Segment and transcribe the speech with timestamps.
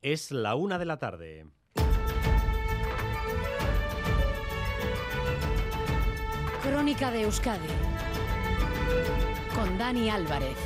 [0.00, 1.46] Es la una de la tarde.
[6.62, 7.66] Crónica de Euskadi
[9.56, 10.56] con Dani Álvarez.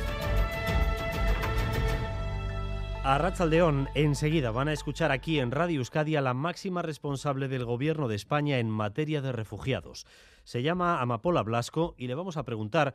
[3.03, 7.65] A Ratzaldeón, enseguida van a escuchar aquí en Radio Euskadi a la máxima responsable del
[7.65, 10.05] Gobierno de España en materia de refugiados.
[10.43, 12.93] Se llama Amapola Blasco y le vamos a preguntar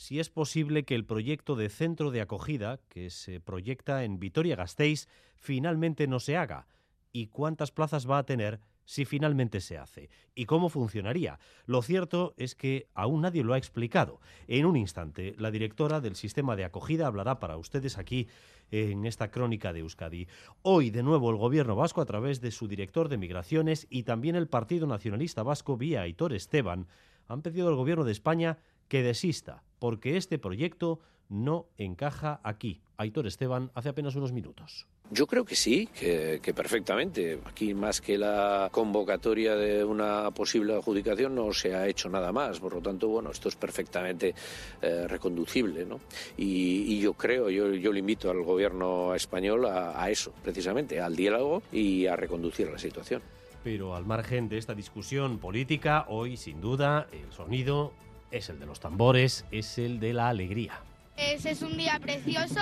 [0.00, 5.08] si es posible que el proyecto de centro de acogida que se proyecta en Vitoria-Gasteiz
[5.36, 6.66] finalmente no se haga
[7.12, 11.38] y cuántas plazas va a tener si finalmente se hace y cómo funcionaría.
[11.66, 14.22] Lo cierto es que aún nadie lo ha explicado.
[14.48, 18.26] En un instante, la directora del sistema de acogida hablará para ustedes aquí
[18.70, 20.28] en esta crónica de Euskadi.
[20.62, 24.34] Hoy, de nuevo, el gobierno vasco, a través de su director de migraciones y también
[24.34, 26.88] el Partido Nacionalista Vasco, vía Aitor Esteban,
[27.28, 28.58] han pedido al gobierno de España
[28.90, 30.98] que desista, porque este proyecto
[31.30, 32.82] no encaja aquí.
[32.98, 34.86] Aitor Esteban hace apenas unos minutos.
[35.12, 37.40] Yo creo que sí, que, que, perfectamente.
[37.44, 42.60] Aquí más que la convocatoria de una posible adjudicación no se ha hecho nada más.
[42.60, 44.34] Por lo tanto, bueno, esto es perfectamente
[44.82, 45.86] eh, reconducible.
[45.86, 46.00] ¿no?
[46.36, 51.00] Y, y, yo creo, yo, yo le invito al gobierno español a, a eso, precisamente,
[51.00, 53.22] al diálogo y a reconducir la situación.
[53.62, 57.92] Pero al margen de esta discusión política, hoy sin duda el sonido
[58.30, 60.80] es el de los tambores, es el de la alegría.
[61.16, 62.60] Es, es un día precioso,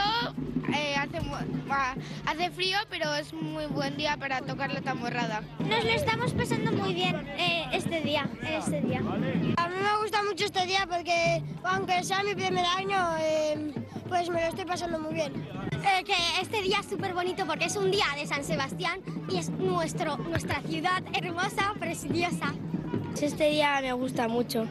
[0.75, 1.21] eh, hace,
[2.27, 5.43] hace, frío, pero es muy buen día para tocar la tamborrada.
[5.61, 8.99] Nos lo estamos pasando muy bien eh, este día, este día.
[8.99, 13.73] A mí me gusta mucho este día porque, aunque sea mi primer año, eh,
[14.09, 15.33] pues me lo estoy pasando muy bien.
[15.73, 19.37] Eh, que este día es súper bonito porque es un día de San Sebastián y
[19.37, 22.55] es nuestro, nuestra ciudad hermosa, preciosa.
[23.21, 24.67] Este día me gusta mucho.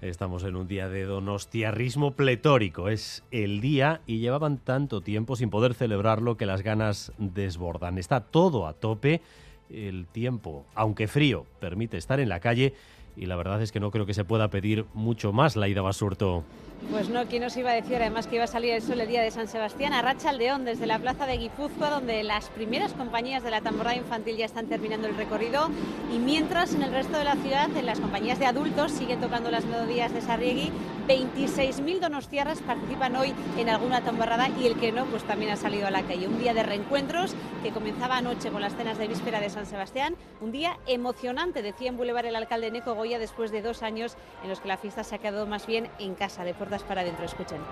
[0.00, 2.88] Estamos en un día de donostiarrismo pletórico.
[2.88, 7.98] Es el día y llevaban tanto tiempo sin poder celebrarlo que las ganas desbordan.
[7.98, 9.20] Está todo a tope.
[9.68, 12.72] El tiempo, aunque frío, permite estar en la calle
[13.16, 15.82] y la verdad es que no creo que se pueda pedir mucho más la ida
[15.82, 16.44] Basurto.
[16.90, 19.06] Pues no, ¿quién nos iba a decir además que iba a salir el sol el
[19.06, 19.92] día de San Sebastián?
[19.92, 23.96] A Racha Aldeón, desde la plaza de Guipúzcoa, donde las primeras compañías de la tamborrada
[23.96, 25.68] infantil ya están terminando el recorrido.
[26.12, 29.50] Y mientras en el resto de la ciudad, en las compañías de adultos, siguen tocando
[29.50, 30.72] las melodías de Sarriegui.
[31.06, 35.86] 26.000 donostiarras participan hoy en alguna tamborrada y el que no, pues también ha salido
[35.86, 36.28] a la calle.
[36.28, 40.16] Un día de reencuentros que comenzaba anoche con las cenas de víspera de San Sebastián.
[40.40, 44.50] Un día emocionante, decía en Boulevard el alcalde Neco Goya, después de dos años en
[44.50, 47.24] los que la fiesta se ha quedado más bien en casa, de puertas para adentro.
[47.24, 47.62] Escuchen.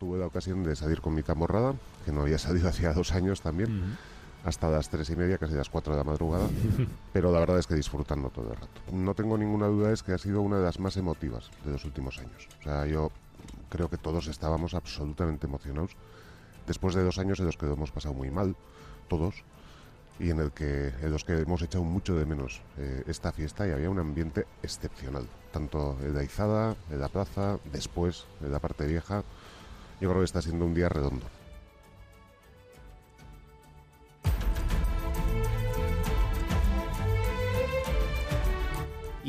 [0.00, 3.40] Tuve la ocasión de salir con mi tamborrada, que no había salido hacía dos años
[3.40, 3.70] también.
[3.70, 3.96] Uh -huh
[4.44, 6.48] hasta las tres y media, casi las cuatro de la madrugada,
[7.12, 8.80] pero la verdad es que disfrutando todo el rato.
[8.90, 11.84] No tengo ninguna duda, es que ha sido una de las más emotivas de los
[11.84, 12.48] últimos años.
[12.58, 13.12] O sea, yo
[13.68, 15.92] creo que todos estábamos absolutamente emocionados
[16.66, 18.56] después de dos años en los que lo hemos pasado muy mal,
[19.06, 19.44] todos,
[20.22, 23.66] y en, el que, en los que hemos echado mucho de menos eh, esta fiesta
[23.66, 28.60] y había un ambiente excepcional, tanto en la izada, en la plaza, después, en la
[28.60, 29.24] parte vieja.
[30.00, 31.26] Yo creo que está siendo un día redondo.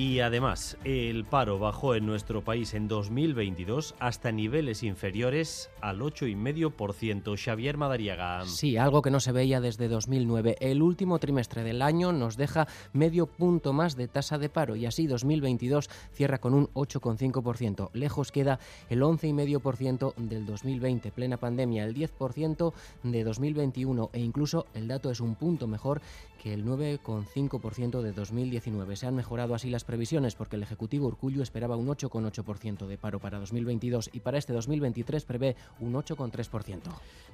[0.04, 7.42] Y además, el paro bajó en nuestro país en 2022 hasta niveles inferiores al 8,5%.
[7.42, 8.44] Xavier Madariaga.
[8.46, 10.58] Sí, algo que no se veía desde 2009.
[10.60, 14.86] El último trimestre del año nos deja medio punto más de tasa de paro y
[14.86, 17.90] así 2022 cierra con un 8,5%.
[17.94, 18.60] Lejos queda
[18.90, 25.22] el 11,5% del 2020, plena pandemia, el 10% de 2021 e incluso el dato es
[25.22, 26.02] un punto mejor
[26.44, 28.98] que el 9,5% de 2019.
[28.98, 33.20] Se han mejorado así las previsiones porque el Ejecutivo Urcullu esperaba un 8,8% de paro
[33.20, 36.80] para 2022 y para este 2023 prevé un 8,3%.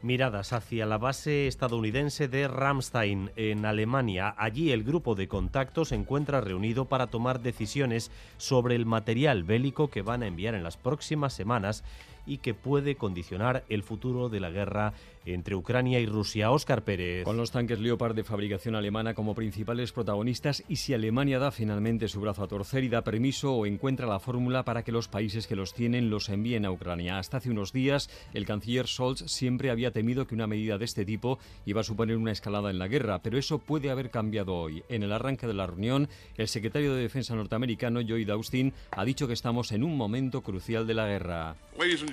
[0.02, 4.36] Miradas hacia la base estadounidense de Ramstein en Alemania.
[4.38, 9.90] Allí el grupo de contacto se encuentra reunido para tomar decisiones sobre el material bélico
[9.90, 11.86] que van a enviar en las próximas semanas
[12.30, 14.94] y que puede condicionar el futuro de la guerra
[15.26, 16.52] entre Ucrania y Rusia.
[16.52, 17.24] Óscar Pérez.
[17.24, 22.08] Con los tanques Leopard de fabricación alemana como principales protagonistas y si Alemania da finalmente
[22.08, 25.48] su brazo a torcer y da permiso o encuentra la fórmula para que los países
[25.48, 27.18] que los tienen los envíen a Ucrania.
[27.18, 31.06] Hasta hace unos días el canciller Scholz siempre había temido que una medida de este
[31.06, 34.84] tipo iba a suponer una escalada en la guerra, pero eso puede haber cambiado hoy.
[34.90, 39.28] En el arranque de la reunión, el secretario de Defensa norteamericano Lloyd Austin ha dicho
[39.28, 41.56] que estamos en un momento crucial de la guerra.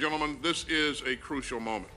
[0.07, 1.91] Gentlemen, this is a crucial moment.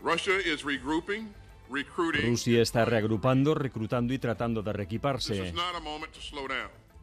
[0.00, 1.28] Russia is regrouping,
[1.70, 2.22] recruiting.
[2.22, 5.54] Rusia está reagrupando, reclutando y tratando de reequiparse.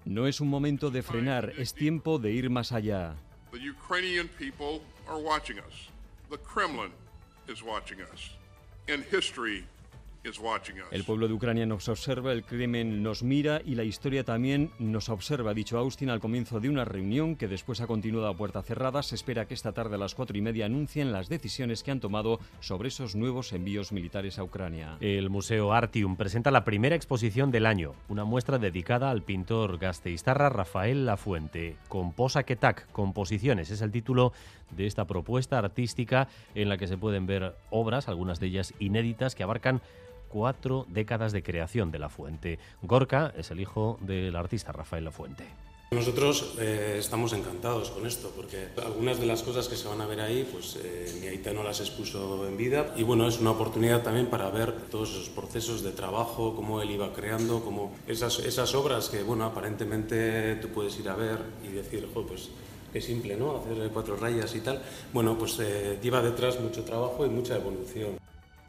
[0.03, 3.15] No es un momento de frenar, es tiempo de ir más allá.
[3.53, 5.87] The Ukrainian people are watching us.
[6.29, 6.91] The Kremlin
[7.47, 8.31] is watching us.
[9.09, 9.63] History
[10.91, 15.09] El pueblo de Ucrania nos observa, el Kremlin nos mira y la historia también nos
[15.09, 18.61] observa, ha dicho Austin al comienzo de una reunión que después ha continuado a puerta
[18.61, 19.03] cerrada.
[19.03, 21.99] Se espera que esta tarde a las cuatro y media anuncien las decisiones que han
[21.99, 24.95] tomado sobre esos nuevos envíos militares a Ucrania.
[25.01, 30.47] El Museo Artium presenta la primera exposición del año, una muestra dedicada al pintor gasteiztarra
[30.47, 31.75] Rafael Lafuente.
[31.89, 34.31] Composa Ketak, Composiciones, es el título
[34.71, 39.35] de esta propuesta artística en la que se pueden ver obras, algunas de ellas inéditas,
[39.35, 39.81] que abarcan
[40.33, 42.57] cuatro décadas de creación de La Fuente.
[42.81, 45.45] Gorka es el hijo del artista Rafael La Fuente.
[45.91, 50.07] Nosotros eh, estamos encantados con esto, porque algunas de las cosas que se van a
[50.07, 52.95] ver ahí, pues eh, mi Aita no las expuso en vida.
[52.97, 56.89] Y bueno, es una oportunidad también para ver todos esos procesos de trabajo, cómo él
[56.89, 61.67] iba creando, cómo esas, esas obras que, bueno, aparentemente tú puedes ir a ver y
[61.67, 62.49] decir, jo, pues
[62.91, 63.57] qué simple, ¿no?
[63.57, 64.81] Hacer cuatro rayas y tal.
[65.13, 68.17] Bueno, pues eh, lleva detrás mucho trabajo y mucha evolución.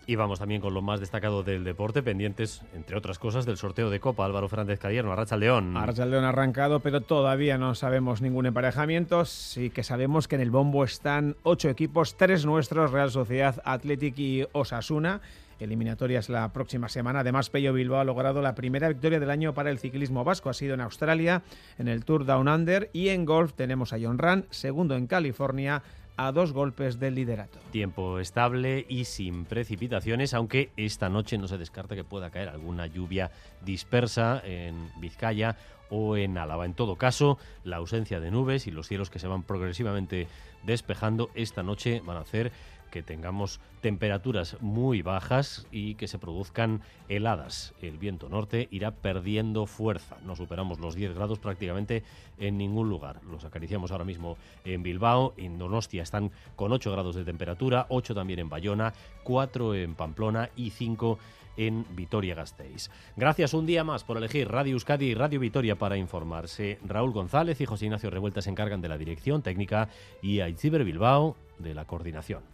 [0.06, 3.88] Y vamos también con lo más destacado del deporte, pendientes, entre otras cosas, del sorteo
[3.88, 4.26] de Copa.
[4.26, 5.76] Álvaro Fernández Cadierno, Arracha León.
[5.76, 9.24] Arracha León arrancado, pero todavía no sabemos ningún emparejamiento.
[9.24, 14.18] Sí que sabemos que en el bombo están ocho equipos, tres nuestros, Real Sociedad, Athletic
[14.18, 15.22] y Osasuna.
[15.60, 17.20] Eliminatorias la próxima semana.
[17.20, 20.50] Además, Pello Bilbao ha logrado la primera victoria del año para el ciclismo vasco.
[20.50, 21.42] Ha sido en Australia,
[21.78, 22.90] en el Tour Down Under.
[22.92, 25.82] Y en golf tenemos a John Ran, segundo en California
[26.16, 27.58] a dos golpes del liderato.
[27.70, 32.86] Tiempo estable y sin precipitaciones, aunque esta noche no se descarta que pueda caer alguna
[32.86, 33.30] lluvia
[33.62, 35.56] dispersa en Vizcaya
[35.90, 36.64] o en Álava.
[36.64, 40.28] En todo caso, la ausencia de nubes y los cielos que se van progresivamente
[40.62, 42.52] despejando esta noche van a hacer
[42.94, 47.74] que tengamos temperaturas muy bajas y que se produzcan heladas.
[47.82, 50.16] El viento norte irá perdiendo fuerza.
[50.24, 52.04] No superamos los 10 grados prácticamente
[52.38, 53.20] en ningún lugar.
[53.28, 58.14] Los acariciamos ahora mismo en Bilbao, en Donostia están con 8 grados de temperatura, 8
[58.14, 58.94] también en Bayona,
[59.24, 61.18] 4 en Pamplona y 5
[61.56, 62.90] en Vitoria-Gasteiz.
[63.16, 66.78] Gracias un día más por elegir Radio Euskadi y Radio Vitoria para informarse.
[66.84, 69.88] Raúl González y José Ignacio Revuelta se encargan de la dirección técnica
[70.22, 72.53] y Aitziber Bilbao de la coordinación.